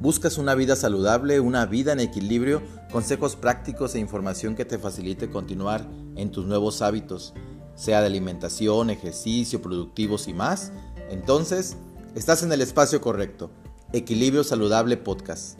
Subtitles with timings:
[0.00, 5.28] ¿Buscas una vida saludable, una vida en equilibrio, consejos prácticos e información que te facilite
[5.28, 7.34] continuar en tus nuevos hábitos,
[7.74, 10.72] sea de alimentación, ejercicio, productivos y más?
[11.10, 11.76] Entonces,
[12.14, 13.50] estás en el espacio correcto.
[13.92, 15.58] Equilibrio Saludable Podcast.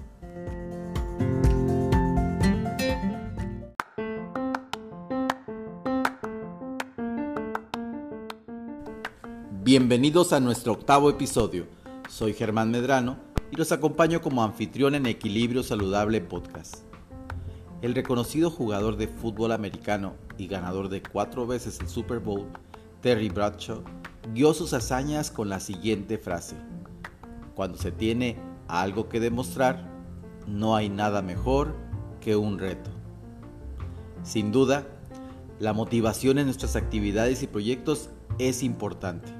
[9.63, 11.67] Bienvenidos a nuestro octavo episodio.
[12.09, 16.85] Soy Germán Medrano y los acompaño como anfitrión en Equilibrio Saludable Podcast.
[17.83, 22.47] El reconocido jugador de fútbol americano y ganador de cuatro veces el Super Bowl,
[23.01, 23.83] Terry Bradshaw,
[24.35, 26.55] guió sus hazañas con la siguiente frase.
[27.55, 28.37] Cuando se tiene
[28.69, 29.91] algo que demostrar,
[30.47, 31.75] no hay nada mejor
[32.21, 32.91] que un reto.
[34.23, 34.87] Sin duda,
[35.59, 39.33] la motivación en nuestras actividades y proyectos es importante.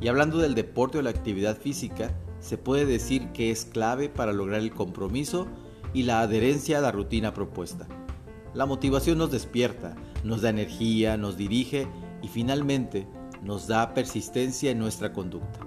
[0.00, 2.10] Y hablando del deporte o la actividad física,
[2.44, 5.46] se puede decir que es clave para lograr el compromiso
[5.94, 7.86] y la adherencia a la rutina propuesta.
[8.52, 11.88] La motivación nos despierta, nos da energía, nos dirige
[12.20, 13.06] y finalmente
[13.42, 15.60] nos da persistencia en nuestra conducta.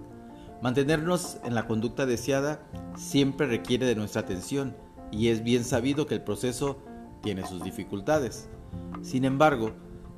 [0.62, 2.62] Mantenernos en la conducta deseada
[2.96, 4.76] siempre requiere de nuestra atención
[5.12, 6.78] y es bien sabido que el proceso
[7.24, 8.50] tiene sus dificultades.
[9.02, 9.72] Sin embargo,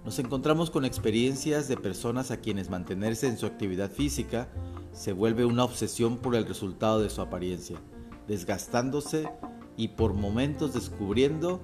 [0.03, 4.49] nos encontramos con experiencias de personas a quienes mantenerse en su actividad física
[4.91, 7.79] se vuelve una obsesión por el resultado de su apariencia,
[8.27, 9.29] desgastándose
[9.77, 11.61] y por momentos descubriendo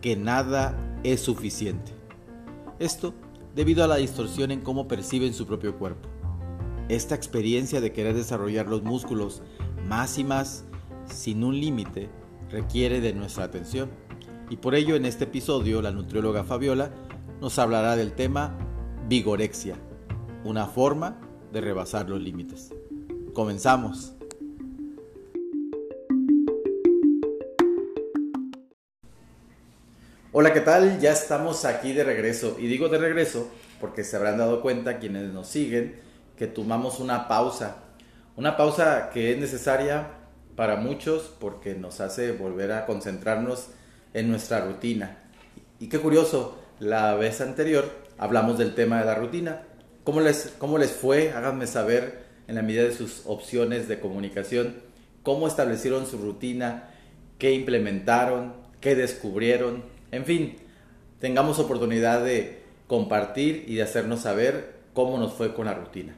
[0.00, 1.92] que nada es suficiente.
[2.78, 3.14] Esto
[3.54, 6.08] debido a la distorsión en cómo perciben su propio cuerpo.
[6.88, 9.42] Esta experiencia de querer desarrollar los músculos
[9.86, 10.64] más y más
[11.06, 12.08] sin un límite
[12.50, 13.90] requiere de nuestra atención.
[14.48, 16.90] Y por ello en este episodio la nutrióloga Fabiola
[17.40, 18.56] nos hablará del tema
[19.08, 19.76] vigorexia,
[20.44, 21.20] una forma
[21.52, 22.72] de rebasar los límites.
[23.32, 24.14] Comenzamos.
[30.32, 31.00] Hola, ¿qué tal?
[31.00, 32.56] Ya estamos aquí de regreso.
[32.58, 33.48] Y digo de regreso
[33.80, 35.96] porque se habrán dado cuenta quienes nos siguen
[36.36, 37.78] que tomamos una pausa.
[38.36, 40.08] Una pausa que es necesaria
[40.54, 43.68] para muchos porque nos hace volver a concentrarnos
[44.14, 45.18] en nuestra rutina.
[45.78, 49.62] Y qué curioso, la vez anterior hablamos del tema de la rutina
[50.10, 51.30] ¿Cómo les, ¿Cómo les fue?
[51.30, 54.74] Háganme saber en la medida de sus opciones de comunicación
[55.22, 56.90] cómo establecieron su rutina,
[57.38, 60.56] qué implementaron, qué descubrieron, en fin,
[61.20, 66.16] tengamos oportunidad de compartir y de hacernos saber cómo nos fue con la rutina.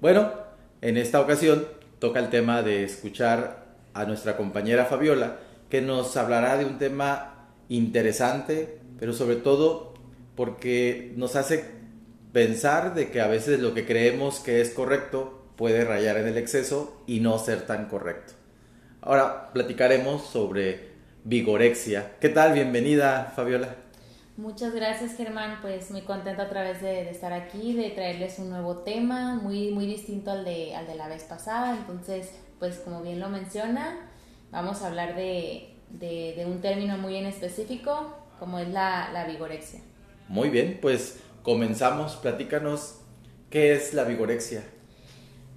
[0.00, 0.32] Bueno,
[0.80, 1.68] en esta ocasión
[2.00, 3.64] toca el tema de escuchar
[3.94, 5.36] a nuestra compañera Fabiola,
[5.68, 9.94] que nos hablará de un tema interesante, pero sobre todo
[10.34, 11.78] porque nos hace
[12.32, 16.38] pensar de que a veces lo que creemos que es correcto puede rayar en el
[16.38, 18.34] exceso y no ser tan correcto.
[19.02, 20.90] Ahora platicaremos sobre
[21.24, 22.12] vigorexia.
[22.20, 22.52] ¿Qué tal?
[22.52, 23.74] Bienvenida, Fabiola.
[24.36, 25.58] Muchas gracias, Germán.
[25.60, 29.86] Pues muy contenta otra vez de, estar aquí, de traerles un nuevo tema, muy, muy
[29.86, 31.76] distinto al de, al de la vez pasada.
[31.76, 34.08] Entonces, pues como bien lo menciona,
[34.50, 39.80] vamos a hablar de, de, un término muy en específico, como es la, la vigorexia.
[40.28, 43.00] Muy bien, pues comenzamos, platícanos
[43.50, 44.64] qué es la vigorexia.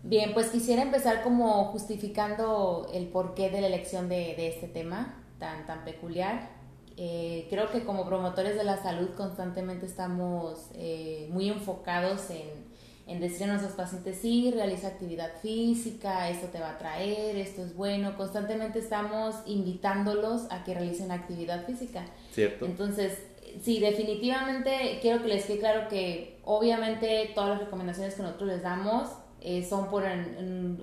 [0.03, 5.65] Bien, pues quisiera empezar como justificando el porqué de la elección de, este tema tan,
[5.65, 6.49] tan peculiar.
[6.97, 12.49] Eh, creo que como promotores de la salud constantemente estamos eh, muy enfocados en,
[13.07, 17.63] en decir a nuestros pacientes, sí, realiza actividad física, esto te va a traer, esto
[17.63, 18.15] es bueno.
[18.17, 22.05] Constantemente estamos invitándolos a que realicen actividad física.
[22.31, 22.65] Cierto.
[22.65, 23.19] Entonces,
[23.61, 28.63] sí, definitivamente quiero que les quede claro que obviamente todas las recomendaciones que nosotros les
[28.63, 29.09] damos
[29.41, 30.03] eh, son por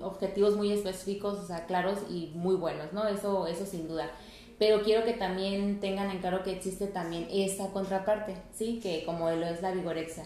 [0.01, 3.07] objetivos muy específicos, o sea, claros y muy buenos, ¿no?
[3.07, 4.11] Eso, eso sin duda.
[4.59, 8.79] Pero quiero que también tengan en claro que existe también esta contraparte, ¿sí?
[8.81, 10.25] Que como lo es la vigorexia.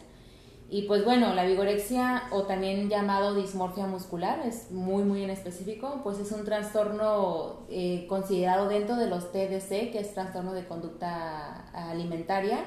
[0.67, 6.01] Y pues bueno, la vigorexia o también llamado dismorfia muscular, es muy muy en específico,
[6.03, 11.69] pues es un trastorno eh, considerado dentro de los TDC, que es trastorno de conducta
[11.71, 12.65] alimentaria.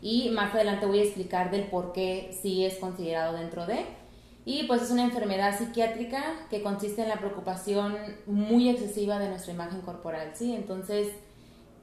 [0.00, 3.84] Y más adelante voy a explicar del por qué sí es considerado dentro de.
[4.46, 9.54] Y pues es una enfermedad psiquiátrica que consiste en la preocupación muy excesiva de nuestra
[9.54, 10.54] imagen corporal, ¿sí?
[10.54, 11.08] Entonces,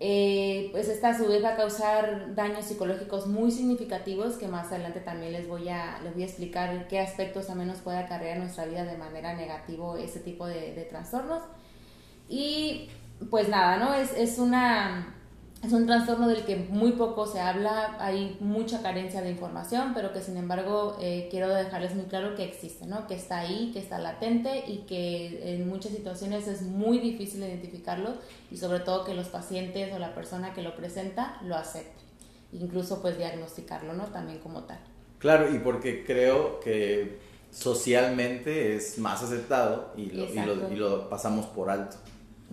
[0.04, 4.72] eh, pues esta a su vez va a causar daños psicológicos muy significativos que más
[4.72, 8.40] adelante también les voy a, les voy a explicar qué aspectos también nos puede acarrear
[8.40, 11.44] nuestra vida de manera negativa este tipo de, trastornos.
[12.28, 12.90] Y
[13.30, 13.94] pues nada, ¿no?
[13.94, 15.21] Es, es, una,
[15.64, 20.12] es un trastorno del que muy poco se habla, hay mucha carencia de información, pero
[20.12, 23.06] que sin embargo eh, quiero dejarles muy claro que existe, ¿no?
[23.06, 28.16] que está ahí, que está latente y que en muchas situaciones es muy difícil identificarlo
[28.50, 32.02] y sobre todo que los pacientes o la persona que lo presenta lo acepte,
[32.54, 34.06] incluso pues diagnosticarlo ¿no?
[34.06, 34.80] también como tal.
[35.20, 37.20] Claro, y porque creo que
[37.52, 41.98] socialmente es más aceptado y lo, y lo, pasamos por alto.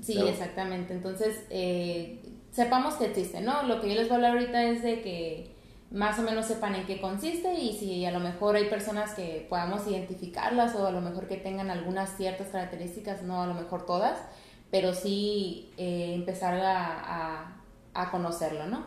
[0.03, 0.93] Sí, exactamente.
[0.93, 2.21] Entonces, eh,
[2.59, 3.63] sepamos que existe, ¿no?
[3.63, 5.55] Lo que yo les voy a hablar ahorita es de que
[5.93, 9.47] más o menos sepan en qué consiste y si a lo mejor hay personas que
[9.49, 13.87] podamos identificarlas o a lo mejor que tengan algunas ciertas características, no a lo mejor
[13.87, 14.19] todas,
[14.73, 17.63] pero sí eh, empezar a,
[17.95, 18.87] a, conocerlo, ¿no?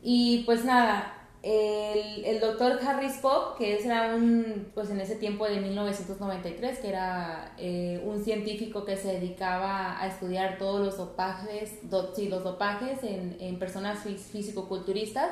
[0.00, 5.46] Y pues nada, el, el, doctor Harry Spock, que era un, pues en ese tiempo
[5.46, 11.70] de 1993, que era eh, un científico que se dedicaba a estudiar todos los dopajes,
[12.16, 15.30] sí, los dopajes en, en personas físico-culturistas,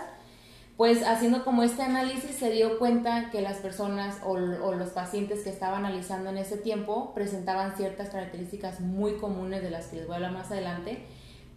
[0.77, 5.41] pues haciendo como este análisis se dio cuenta que las personas o, o, los pacientes
[5.45, 10.07] que estaba analizando en ese tiempo presentaban ciertas características muy comunes de las que les
[10.07, 11.07] voy a hablar más adelante,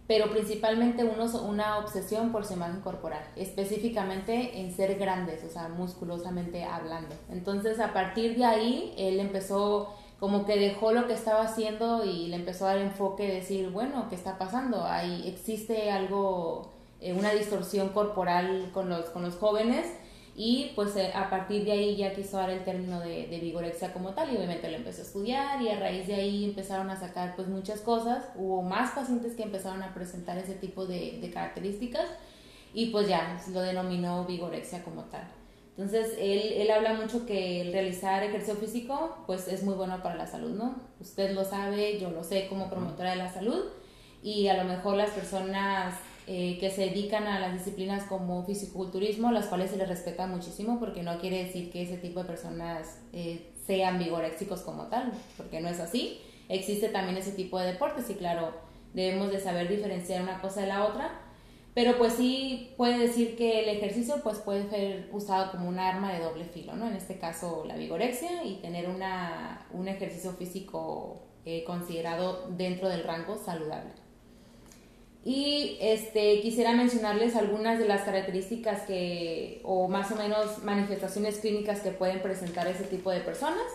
[0.06, 5.68] pero principalmente uno, una obsesión por su imagen corporal, específicamente en ser grandes, o sea,
[5.68, 7.14] musculosamente hablando.
[7.30, 12.28] Entonces, a partir de ahí, él empezó como que dejó lo que estaba haciendo y
[12.28, 14.84] le empezó a dar enfoque, decir, bueno, ¿qué está pasando?
[14.84, 19.86] Ahí existe algo, eh, una distorsión corporal con los, con los jóvenes
[20.38, 23.94] y pues eh, a partir de ahí ya quiso dar el término de, de, vigorexia
[23.94, 27.00] como tal y obviamente lo empezó a estudiar y a raíz de ahí empezaron a
[27.00, 31.30] sacar pues muchas cosas, hubo más pacientes que empezaron a presentar ese tipo de, de
[31.30, 32.06] características
[32.74, 35.26] y pues ya lo denominó vigorexia como tal.
[35.70, 40.16] Entonces él, él habla mucho que el realizar ejercicio físico pues es muy bueno para
[40.16, 40.74] la salud, ¿no?
[41.00, 43.64] Usted lo sabe, yo lo sé como promotora de la salud
[44.22, 45.94] y a lo mejor las personas
[46.28, 50.80] eh, que se dedican a las disciplinas como fisiculturismo, las cuales se les respeta muchísimo,
[50.80, 55.60] porque no quiere decir que ese tipo de personas eh, sean vigoréxicos como tal, porque
[55.60, 56.20] no es así.
[56.48, 58.52] Existe también ese tipo de deportes y claro,
[58.92, 61.20] debemos de saber diferenciar una cosa de la otra,
[61.74, 66.12] pero pues sí puede decir que el ejercicio pues puede ser usado como un arma
[66.12, 66.88] de doble filo, ¿no?
[66.88, 73.04] En este caso la vigorexia y tener una, un ejercicio físico eh, considerado dentro del
[73.04, 74.05] rango saludable.
[75.26, 81.80] Y este, quisiera mencionarles algunas de las características que, o más o menos manifestaciones clínicas
[81.80, 83.66] que pueden presentar ese tipo de personas.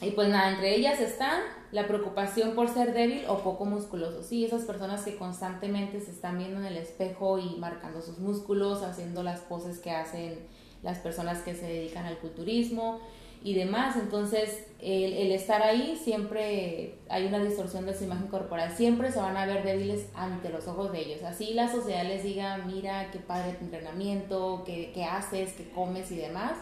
[0.00, 1.40] Y pues nada, entre ellas están
[1.72, 4.22] la preocupación por ser débil o poco musculoso.
[4.22, 8.84] Sí, esas personas que constantemente se están viendo en el espejo y marcando sus músculos,
[8.84, 10.38] haciendo las poses que hacen
[10.84, 13.00] las personas que se dedican al culturismo
[13.44, 13.94] y demás.
[13.96, 18.74] Entonces, el, estar ahí siempre hay una distorsión de su imagen corporal.
[18.74, 21.22] Siempre se van a ver débiles ante los ojos de ellos.
[21.22, 26.10] Así la sociedad les diga, mira, qué padre tu entrenamiento, qué, qué haces, qué comes
[26.10, 26.56] y demás.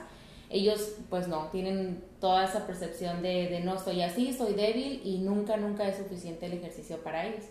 [0.51, 5.19] Ellos, pues no, tienen toda esa percepción de, de no soy así, soy débil y
[5.19, 7.45] nunca, nunca es suficiente el ejercicio para ellos.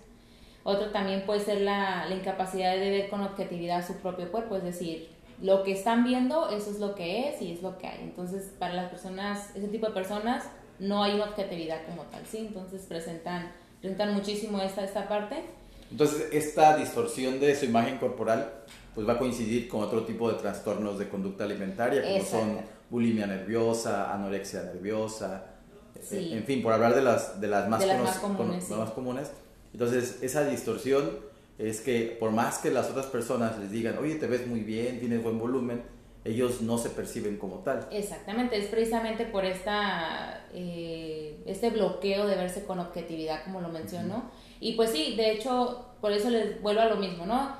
[0.63, 4.63] Otro también puede ser la, la incapacidad de ver con objetividad su propio cuerpo, es
[4.63, 5.09] decir,
[5.41, 7.99] lo que están viendo, eso es lo que es y es lo que hay.
[8.03, 10.45] Entonces, para las personas, ese tipo de personas,
[10.79, 12.37] no hay una objetividad como tal, ¿sí?
[12.39, 15.43] Entonces, presentan, presentan muchísimo esta, esta parte.
[15.89, 18.51] Entonces, esta distorsión de su imagen corporal,
[18.93, 22.59] pues va a coincidir con otro tipo de trastornos de conducta alimentaria, como son
[22.89, 25.45] bulimia nerviosa, anorexia nerviosa,
[26.11, 29.31] eh, en fin, por hablar de las, de las, más, más, comunes, más comunes.
[29.73, 31.30] Entonces, esa distorsión
[31.61, 34.99] es que por más que las otras personas les digan, oye, te ves muy bien,
[34.99, 35.83] tienes buen volumen,
[36.23, 37.87] ellos no se perciben como tal.
[37.91, 44.31] Exactamente, es precisamente por esta, eh, este bloqueo de verse con objetividad, como lo mencionó.
[44.59, 47.55] Y pues sí, de hecho, por eso les vuelvo a lo mismo, ¿no?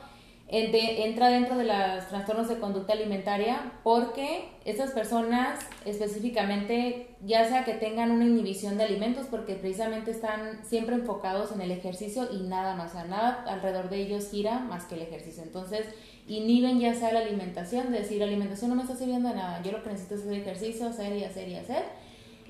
[0.52, 7.74] Entra dentro de los trastornos de conducta alimentaria porque estas personas específicamente, ya sea que
[7.74, 12.76] tengan una inhibición de alimentos, porque precisamente están siempre enfocados en el ejercicio y nada
[12.76, 15.42] más, nada alrededor de ellos gira más que el ejercicio.
[15.42, 15.86] Entonces,
[16.28, 19.62] inhiben ya sea la alimentación, de decir, la alimentación no me está sirviendo de nada,
[19.64, 22.01] yo lo que necesito es hacer ejercicio, hacer y hacer y hacer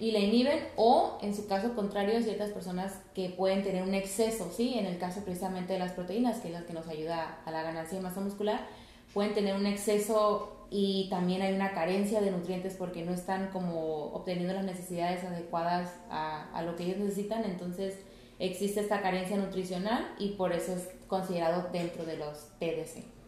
[0.01, 4.49] y la inhiben o en su caso contrario ciertas personas que pueden tener un exceso,
[4.51, 4.73] ¿sí?
[4.79, 7.61] En el caso precisamente de las proteínas, que es la que nos ayuda a la
[7.61, 8.65] ganancia de masa muscular,
[9.13, 14.05] pueden tener un exceso y también hay una carencia de nutrientes porque no están como
[14.13, 17.99] obteniendo las necesidades adecuadas a, a lo que ellos necesitan, entonces
[18.39, 23.20] existe esta carencia nutricional y por eso es considerado dentro de los TDC.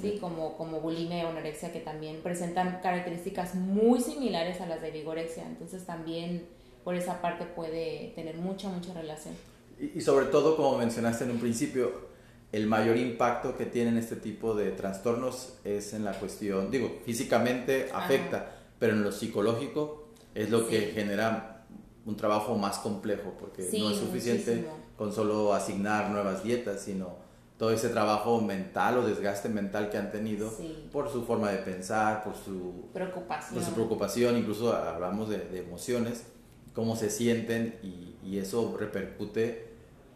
[0.00, 0.18] ¿Sí?
[0.20, 5.44] como, como bulimia o anorexia, que también presentan características muy similares a las de vigorexia.
[5.46, 6.46] Entonces también
[6.84, 9.34] por esa parte puede tener mucha, mucha relación.
[9.78, 12.12] Y, sobre todo, como mencionaste en un principio,
[12.52, 17.88] el mayor impacto que tienen este tipo de trastornos es en la cuestión, digo, físicamente
[17.92, 21.64] afecta, pero en lo psicológico es lo que genera
[22.04, 27.16] un trabajo más complejo, porque no es suficiente con solo asignar nuevas dietas, sino
[27.58, 30.52] todo ese trabajo mental o desgaste mental que han tenido
[30.90, 36.26] por su forma de pensar, por su preocupación, por su preocupación incluso hablamos de, emociones,
[36.74, 39.72] cómo se sienten y, y, eso repercute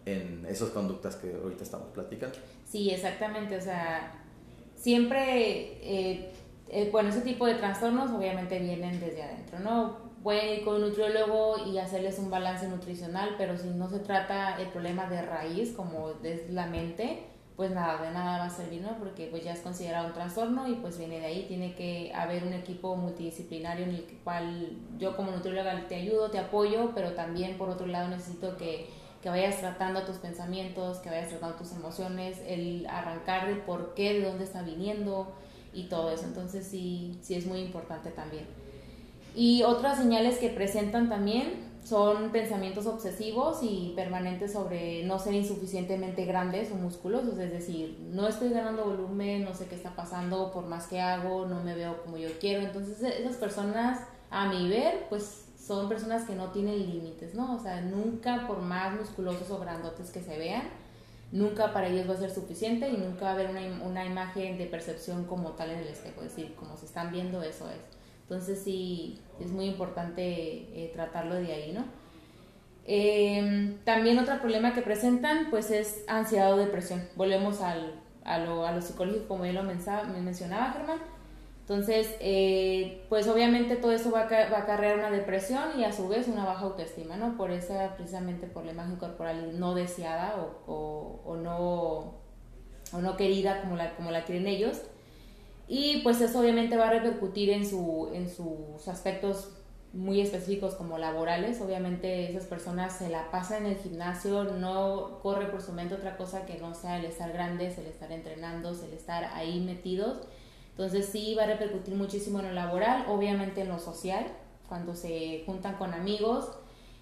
[0.06, 2.36] en esas conductas que ahorita estamos platicando.
[2.64, 4.24] Sí, exactamente, o sea,
[4.74, 6.32] siempre, eh,
[6.68, 10.05] eh, bueno, ese tipo de trastornos obviamente vienen desde adentro, ¿no?
[10.26, 14.60] Pueden ir con un nutriólogo y hacerles un balance nutricional, pero si no se trata
[14.60, 17.22] el problema de raíz, como es la mente,
[17.54, 18.98] pues nada, de nada va a servir, ¿no?
[18.98, 22.42] Porque pues ya es considerado un trastorno y pues viene de ahí, tiene que haber
[22.42, 27.56] un equipo multidisciplinario en el cual yo como nutrióloga te ayudo, te apoyo, pero también
[27.56, 28.88] por otro lado necesito que,
[29.22, 34.14] que vayas tratando tus pensamientos, que vayas tratando tus emociones, el arrancar de por qué,
[34.14, 35.32] de dónde está viniendo
[35.72, 38.65] y todo eso, entonces sí, sí es muy importante también.
[39.36, 46.24] Y otras señales que presentan también son pensamientos obsesivos y permanentes sobre no ser insuficientemente
[46.24, 50.64] grandes o musculosos, es decir, no estoy ganando volumen, no sé qué está pasando, por
[50.64, 52.62] más que hago, no me veo como yo quiero.
[52.62, 54.00] Entonces, esas personas,
[54.30, 57.56] a mi ver, pues son personas que no tienen límites, ¿no?
[57.56, 60.62] O sea, nunca por más musculosos o grandotes que se vean,
[61.30, 64.56] nunca para ellos va a ser suficiente y nunca va a haber una, una imagen
[64.56, 67.96] de percepción como tal en el espejo, es decir, como se están viendo, eso es.
[68.28, 71.84] Entonces sí, es muy importante eh, tratarlo de ahí, ¿no?
[72.84, 77.02] Em, también otro problema que presentan pues es ansiedad o depresión.
[77.14, 80.98] Volvemos al, a, lo, a lo psicológico como ya lo mencionaba Germán.
[81.60, 85.92] Entonces, eh, pues obviamente todo eso va a, va a acarrear una depresión y a
[85.92, 87.36] su vez una baja autoestima, ¿no?
[87.36, 92.14] Por esa, precisamente por la imagen corporal no deseada o, o, o no,
[92.92, 94.82] o no querida como la, como la quieren ellos.
[95.68, 99.50] Y pues eso obviamente va a repercutir en, su, en sus aspectos
[99.92, 101.60] muy específicos como laborales.
[101.60, 106.16] Obviamente esas personas se la pasan en el gimnasio, no corre por su mente otra
[106.16, 110.18] cosa que no sea el estar grandes, el estar entrenando, el estar ahí metidos.
[110.70, 114.26] Entonces sí va a repercutir muchísimo en lo laboral, obviamente en lo social,
[114.68, 116.50] cuando se juntan con amigos.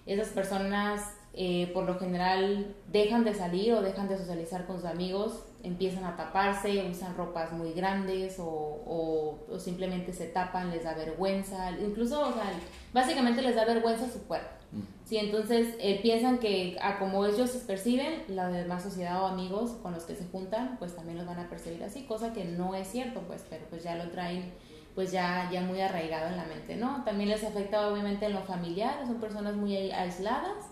[0.05, 1.01] Esas personas
[1.35, 6.05] eh, por lo general dejan de salir o dejan de socializar con sus amigos empiezan
[6.05, 12.21] a taparse, usan ropas muy grandes o, o, simplemente se tapan, les da vergüenza, incluso,
[12.21, 12.51] o sea,
[12.93, 14.49] básicamente les da vergüenza su cuerpo.
[14.71, 14.81] Mm.
[15.05, 19.71] Sí, entonces eh, piensan que a como ellos se perciben, la demás sociedad o amigos
[19.81, 22.75] con los que se juntan, pues también los van a percibir así, cosa que no
[22.75, 24.53] es cierto, pues, pero pues ya lo traen
[24.93, 27.03] pues ya, ya muy arraigado en la mente, ¿no?
[27.03, 30.69] También les afecta obviamente en lo familiar, son personas muy aisladas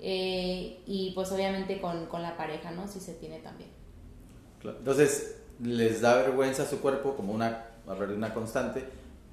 [0.00, 2.86] eh, y pues obviamente con, con la pareja, ¿no?
[2.88, 3.70] Si se tiene también.
[4.62, 8.84] Entonces, les da vergüenza a su cuerpo como una, una constante,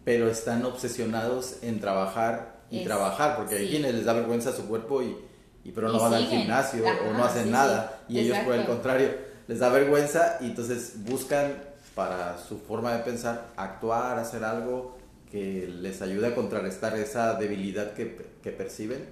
[0.03, 4.67] pero están obsesionados en trabajar y trabajar, porque hay quienes les da vergüenza a su
[4.67, 5.15] cuerpo y,
[5.63, 9.10] y pero no van al gimnasio o no hacen nada, y ellos por el contrario
[9.48, 11.53] les da vergüenza y entonces buscan
[11.93, 14.98] para su forma de pensar actuar, hacer algo
[15.31, 19.05] que les ayude a contrarrestar esa debilidad que, que perciben,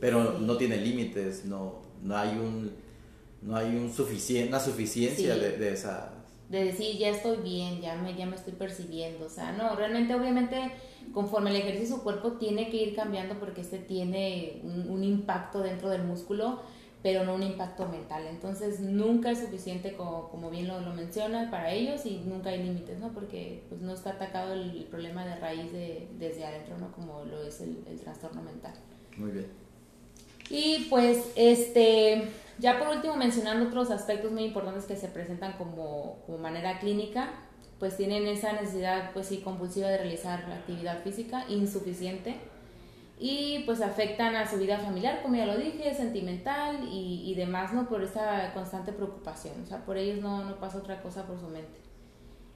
[0.00, 2.72] pero no tiene límites, no, no hay un
[3.42, 3.92] no hay un
[4.48, 6.12] una suficiencia de, de esa...
[6.48, 9.26] De decir, ya estoy bien, ya me, ya me estoy percibiendo.
[9.26, 10.72] O sea, no, realmente, obviamente,
[11.12, 15.88] conforme el ejercicio, su cuerpo tiene que ir cambiando porque este tiene un, impacto dentro
[15.90, 16.60] del músculo,
[17.04, 18.26] pero no un impacto mental.
[18.28, 22.64] Entonces, nunca es suficiente, como, como bien lo, lo menciona, para ellos y nunca hay
[22.64, 23.12] límites, ¿no?
[23.12, 26.90] Porque pues, no está atacado el, problema de raíz de, desde adentro, ¿no?
[26.90, 28.74] Como lo es el, el trastorno mental.
[29.16, 29.69] Muy bien.
[30.50, 32.28] Y pues, este
[32.60, 37.30] ya por último, mencionando otros aspectos muy importantes que se presentan como, como manera clínica,
[37.78, 42.36] pues tienen esa necesidad, pues sí, compulsiva de realizar actividad física insuficiente
[43.18, 47.72] y pues afectan a su vida familiar, como ya lo dije, sentimental y, y demás,
[47.72, 47.88] ¿no?
[47.88, 51.48] Por esa constante preocupación, o sea, por ellos no, no pasa otra cosa por su
[51.48, 51.78] mente.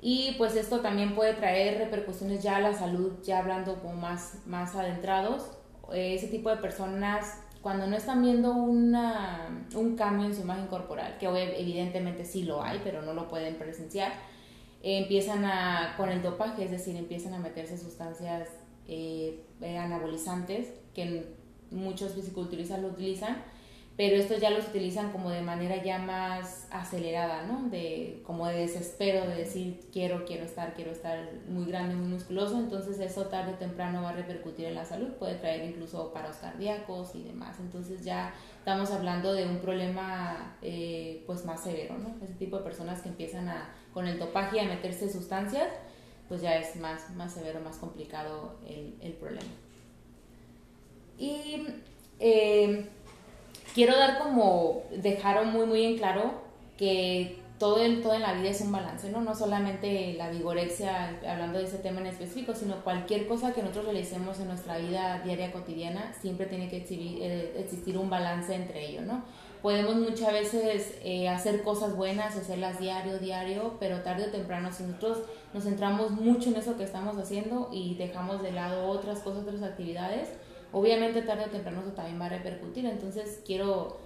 [0.02, 4.34] Y pues esto también puede traer repercusiones ya a la salud, ya hablando como más,
[4.44, 5.50] más adentrados.
[5.94, 11.16] Ese tipo de personas cuando no están viendo una, un cambio en su imagen corporal,
[11.18, 14.12] que evidentemente sí lo hay, pero no lo pueden presenciar,
[14.82, 18.50] empiezan a, con el dopaje, es decir, empiezan a meterse sustancias
[18.86, 21.24] eh, anabolizantes, que
[21.70, 23.42] muchos fisiculturistas lo utilizan,
[23.96, 27.68] pero estos ya los utilizan como de manera ya más acelerada, ¿no?
[27.68, 32.58] De, como de desespero, de decir quiero, quiero estar, quiero estar muy grande, muy musculoso,
[32.58, 36.36] entonces eso tarde o temprano va a repercutir en la salud, puede traer incluso paros
[36.36, 42.16] cardíacos y demás, entonces ya estamos hablando de un problema eh, pues más severo, ¿no?
[42.20, 45.68] Ese tipo de personas que empiezan a, con el topaje a meterse sustancias,
[46.28, 49.52] pues ya es más, más severo, más complicado el, el problema.
[51.16, 51.64] Y...
[52.20, 52.88] Eh,
[53.74, 56.42] quiero dar como, dejaron muy, muy en claro
[56.78, 59.20] que todo, el, todo en la vida es un balance, ¿no?
[59.20, 63.86] No solamente la vigorexia, hablando de ese tema en específico, sino cualquier cosa que nosotros
[63.86, 69.04] realicemos en nuestra vida diaria cotidiana, siempre tiene que eh, existir, un balance entre ellos,
[69.04, 69.24] ¿no?
[69.62, 74.82] Podemos muchas veces eh, hacer cosas buenas, hacerlas diario, diario, pero tarde o temprano, si
[74.82, 75.22] nosotros
[75.54, 79.62] nos centramos mucho en eso que estamos haciendo y dejamos de lado otras cosas, otras
[79.62, 80.28] actividades,
[80.74, 82.84] obviamente tarde o temprano eso también va a repercutir.
[82.84, 83.96] Entonces quiero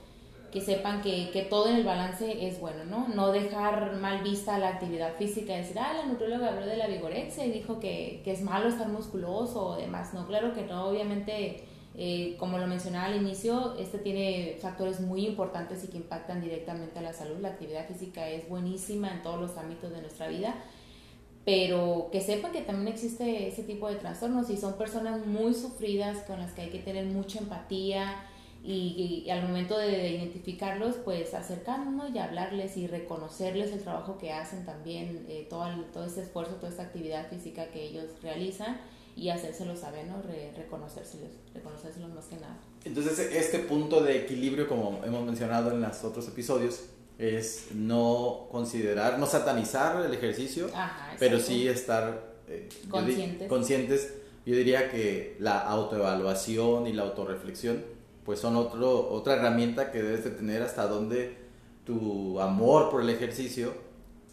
[0.52, 3.08] que sepan que, que, todo en el balance es bueno, ¿no?
[3.08, 7.44] No dejar mal vista la actividad física, decir, ah, la nutrióloga habló de la vigorexia
[7.44, 10.14] y dijo que, que es malo estar musculoso o demás.
[10.14, 11.64] No, claro que no, obviamente,
[11.96, 16.98] eh, como lo mencionaba al inicio, este tiene factores muy importantes y que impactan directamente
[16.98, 17.36] a la salud.
[17.40, 20.54] La actividad física es buenísima en todos los ámbitos de nuestra vida
[21.48, 26.18] pero que sepan que también existe ese tipo de trastornos y son personas muy sufridas
[26.26, 28.22] con las que hay que tener mucha empatía
[28.62, 34.66] y, al momento de identificarlos, pues acercarnos y hablarles y reconocerles el trabajo que hacen
[34.66, 38.78] también, eh, todo, todo ese esfuerzo, toda esta actividad física que ellos realizan
[39.16, 40.20] y hacérselo saber, ¿no?
[40.20, 42.58] Re, reconocérselos, reconocérselos más que nada.
[42.84, 49.18] Entonces, este punto de equilibrio, como hemos mencionado en los otros episodios, es no considerar,
[49.18, 50.70] no satanizar el ejercicio,
[51.18, 53.48] pero sí estar eh, conscientes.
[53.48, 54.14] conscientes.
[54.46, 57.84] Yo diría que la autoevaluación y la autorreflexión
[58.24, 61.36] pues son otro, otra herramienta que debes de tener hasta donde
[61.84, 63.72] tu amor por el ejercicio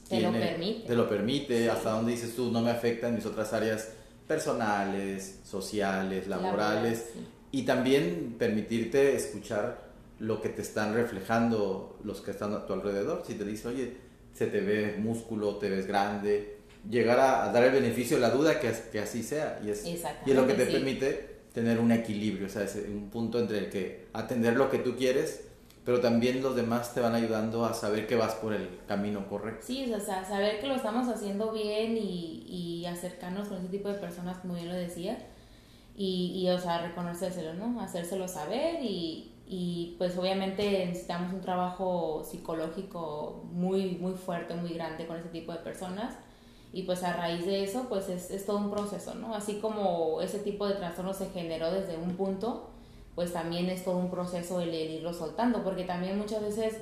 [0.08, 0.88] te lo permite.
[0.88, 3.90] Te lo permite, hasta donde dices tú, no me afecta en mis otras áreas
[4.28, 7.10] personales, sociales, laborales,
[7.52, 9.85] y también permitirte escuchar
[10.20, 13.24] lo que te están reflejando los que están a tu alrededor.
[13.26, 13.98] Si te dice, oye,
[14.34, 16.58] se te ve músculo, te ves grande,
[16.90, 19.60] llegar a, dar el beneficio de la duda que, que así sea.
[19.64, 23.10] Y es, y es lo que te permite tener un equilibrio, o sea, es un
[23.10, 25.46] punto entre el que atender lo que tú quieres,
[25.86, 29.66] pero también los demás te van ayudando a saber que vas por el camino correcto.
[29.66, 33.88] Sí, o sea, saber que lo estamos haciendo bien y, y acercarnos con ese tipo
[33.88, 35.18] de personas, como bien lo decía,
[35.96, 37.80] y, y o sea, reconocérselo, ¿no?
[37.80, 45.06] Hacérselo saber y, y pues obviamente necesitamos un trabajo psicológico muy, muy fuerte, muy grande
[45.06, 46.16] con ese tipo de personas
[46.74, 49.36] y pues a raíz de eso pues es, es todo un proceso, ¿no?
[49.36, 52.70] Así como ese tipo de trastorno se generó desde un punto,
[53.14, 56.82] pues también es todo un proceso el, irlo soltando, porque también muchas veces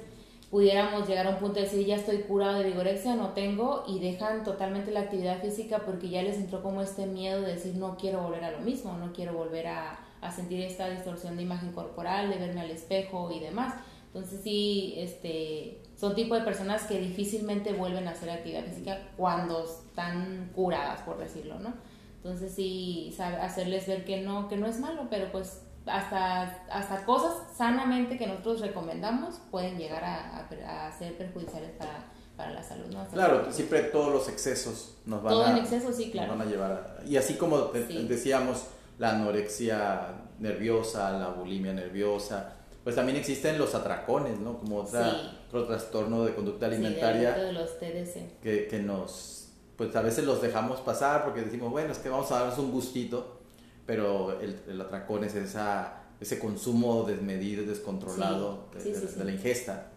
[0.49, 3.99] pudiéramos llegar a un punto de decir ya estoy curado de vigorexia, no tengo, y
[3.99, 7.97] dejan totalmente la actividad física porque ya les entró como este miedo de decir no
[7.97, 11.71] quiero volver a lo mismo, no quiero volver a, a sentir esta distorsión de imagen
[11.71, 13.73] corporal, de verme al espejo y demás.
[14.07, 19.63] Entonces sí, este, son tipo de personas que difícilmente vuelven a hacer actividad física cuando
[19.63, 21.73] están curadas, por decirlo, ¿no?
[22.17, 27.33] Entonces sí, hacerles ver que no, que no es malo, pero pues hasta, hasta cosas
[27.57, 32.05] sanamente que nosotros recomendamos pueden llegar a, a, ser perjudiciales para,
[32.37, 32.85] para la salud.
[32.93, 33.05] ¿no?
[33.07, 36.37] claro, siempre todos los excesos nos van, Todo a, en exceso, sí, claro.
[36.37, 40.07] van a llevar Y así como decíamos, la anorexia
[40.39, 42.53] nerviosa, la bulimia nerviosa,
[42.83, 44.59] pues también existen los atracones, ¿no?
[44.59, 47.33] Como otra, otro trastorno de conducta alimentaria.
[47.33, 48.41] Sí, de los TDC.
[48.41, 52.31] Que, que, nos, pues a veces los dejamos pasar porque decimos, bueno, es que vamos
[52.31, 53.39] a darnos un gustito,
[53.85, 59.87] pero el, el atracón es esa, ese consumo desmedido, descontrolado de, la ingesta.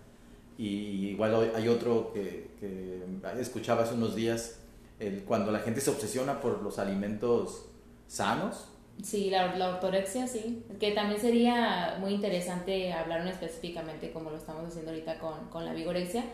[0.56, 3.04] Y igual hay otro que, que
[3.40, 4.59] escuchaba hace unos días,
[5.00, 7.66] el, cuando la gente se obsesiona por los alimentos
[8.06, 8.68] sanos,
[9.02, 10.64] Sí, la, la, ortorexia, sí.
[10.80, 15.74] Que también sería muy interesante hablar específicamente como lo estamos haciendo ahorita con, con la
[15.74, 16.24] vigorexia,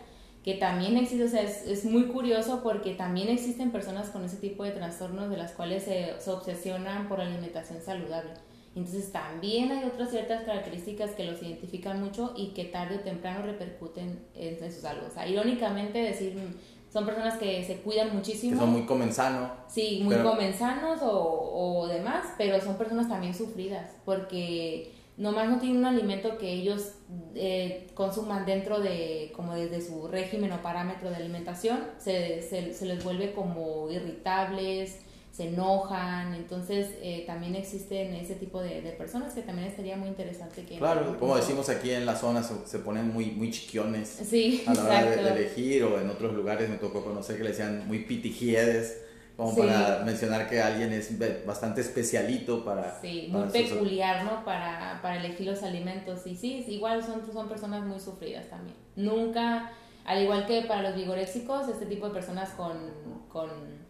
[0.45, 4.37] que también existe, o sea, es, es, muy curioso porque también existen personas con ese
[4.37, 8.31] tipo de trastornos de las cuales se, se obsesionan por la alimentación saludable.
[8.75, 13.45] Entonces también hay otras ciertas características que los identifican mucho y que tarde o temprano
[13.45, 15.03] repercuten en, en su salud.
[15.07, 16.35] O sea, irónicamente decir
[16.93, 18.53] son personas que se cuidan muchísimo.
[18.53, 19.51] Que son muy comensanos.
[19.67, 25.79] Sí, muy comensanos o, o, demás, pero son personas también sufridas, porque nomás no tienen
[25.79, 26.97] un alimento que ellos
[27.35, 32.85] eh, consuman dentro de, como desde su régimen o parámetro de alimentación, se, se, se
[32.85, 35.01] les vuelve como irritables,
[35.33, 40.63] se enojan, entonces eh, también existen ese tipo de, personas que también estaría muy interesante
[40.67, 40.77] que...
[40.77, 44.85] Claro, como decimos aquí en la zona, se, ponen muy, muy chiquiones sí, a la
[44.85, 49.05] hora de, elegir o en otros lugares me tocó conocer que le decían muy pitijiedes,
[49.35, 51.11] como para mencionar que alguien es
[51.47, 53.01] bastante especialito para...
[53.01, 54.45] Sí, muy peculiar, ¿no?
[54.45, 58.77] Para, para elegir los alimentos y sí, igual son, son personas muy sufridas también.
[58.97, 59.73] Nunca,
[60.05, 62.77] al igual que para los vigoréxicos, este tipo de personas con...
[63.31, 63.82] con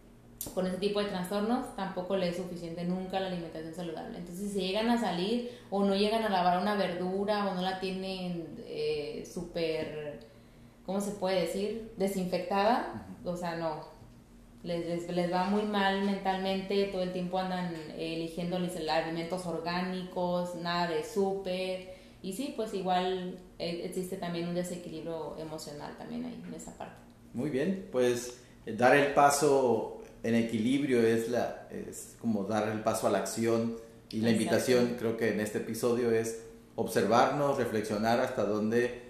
[0.50, 4.18] con ese tipo de trastornos tampoco le es suficiente nunca la alimentación saludable.
[4.18, 7.80] Entonces, si llegan a salir o no llegan a lavar una verdura o no la
[7.80, 10.20] tienen eh, súper,
[10.86, 11.92] ¿cómo se puede decir?
[11.96, 13.92] Desinfectada, o sea, no.
[14.62, 21.02] Les, les, va muy mal mentalmente, todo el tiempo andan eligiendo alimentos orgánicos, nada de
[21.02, 21.94] súper.
[22.22, 26.94] Y sí, pues igual eh, existe también un desequilibrio emocional también ahí en esa parte.
[27.34, 32.80] Muy bien, pues eh, dar el paso en equilibrio es, la, es como dar el
[32.80, 33.76] paso a la acción
[34.10, 36.42] y la invitación creo que en este episodio es
[36.76, 39.02] observarnos, reflexionar hasta dónde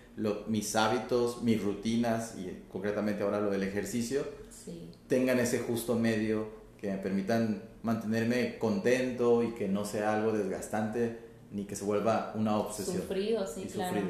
[0.46, 4.24] mis hábitos, mis rutinas y concretamente ahora lo del ejercicio
[5.08, 6.48] tengan ese justo medio
[6.78, 11.18] que me permitan mantenerme contento y que no sea algo desgastante
[11.50, 12.98] ni que se vuelva una obsesión.
[12.98, 14.00] Sufrido, sí, claro.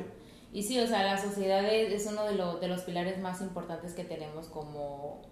[0.52, 4.04] Y sí, o sea, la sociedad es, uno de, de los pilares más importantes que
[4.04, 5.22] tenemos como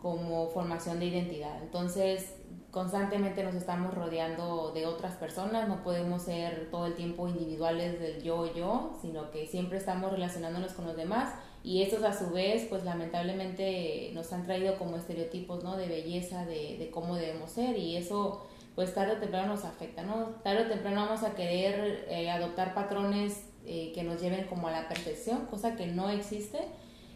[0.00, 1.62] como formación de identidad.
[1.62, 2.34] Entonces,
[2.70, 8.22] constantemente nos estamos rodeando de otras personas, no podemos ser todo el tiempo individuales del
[8.22, 11.34] yo yo, sino que siempre estamos relacionándonos con los demás
[11.64, 15.76] y estos a su vez, pues lamentablemente nos han traído como estereotipos, ¿no?
[15.76, 20.26] De belleza, de, cómo debemos ser y eso pues tarde o temprano nos afecta, ¿no?
[20.44, 24.70] Tarde o temprano vamos a querer eh, adoptar patrones eh, que nos lleven como a
[24.70, 26.58] la perfección, cosa que no existe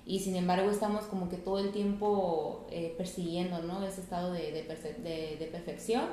[0.04, 3.84] y sin embargo estamos como que todo el tiempo eh, persiguiendo ¿no?
[3.86, 6.04] ese estado de, de, de, perfección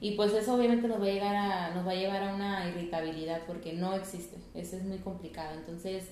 [0.00, 2.68] y pues eso obviamente nos va a llegar a nos va a llevar a una
[2.68, 6.10] irritabilidad porque no existe eso es muy complicado entonces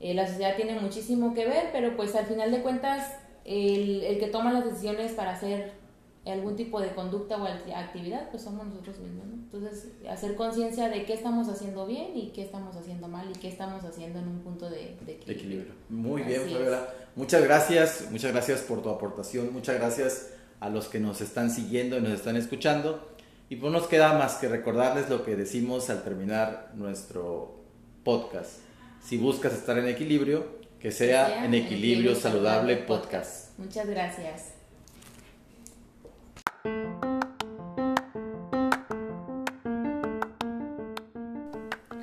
[0.00, 4.18] eh, la sociedad tiene muchísimo que ver pero pues al final de cuentas el, el
[4.18, 5.79] que toma las decisiones para hacer
[6.26, 9.34] algún tipo de conducta o actividad, pues somos nosotros mismos, ¿no?
[9.34, 13.48] Entonces, hacer conciencia de qué estamos haciendo bien y qué estamos haciendo mal y qué
[13.48, 15.72] estamos haciendo en un punto de, equilibrio.
[15.88, 16.88] Muy bien, Fabiola.
[17.16, 20.30] Muchas gracias, muchas gracias por tu aportación, muchas gracias
[20.60, 23.08] a los que nos están siguiendo y nos están escuchando.
[23.48, 27.64] Y pues nos queda más que recordarles lo que decimos al terminar nuestro
[28.04, 28.58] podcast.
[29.02, 33.58] Si buscas estar en equilibrio, que sea, en Equilibrio, Saludable, podcast.
[33.58, 34.59] Muchas gracias.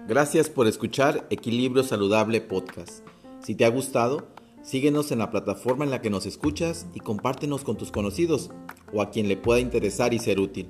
[0.08, 3.06] Gracias por escuchar Equilibrio Saludable Podcast.
[3.44, 4.30] Si te ha gustado,
[4.64, 8.50] síguenos en la plataforma en la que nos escuchas y compártenos con tus conocidos
[8.94, 10.70] o a quien le pueda interesar y ser útil.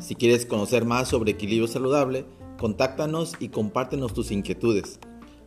[0.00, 2.24] Si quieres conocer más sobre equilibrio saludable,
[2.58, 4.98] contáctanos y compártenos tus inquietudes.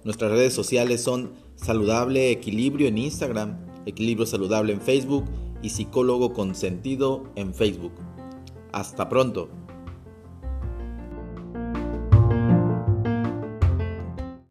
[0.03, 3.57] Nuestras redes sociales son Saludable Equilibrio en Instagram,
[3.87, 5.25] Equilibrio Saludable en Facebook
[5.61, 7.93] y Psicólogo con Sentido en Facebook.
[8.71, 9.64] Hasta pronto.